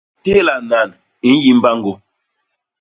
Téla 0.23 0.55
nan 0.71 0.89
i 1.29 1.29
nyi 1.39 1.51
mbañgô. 1.57 1.93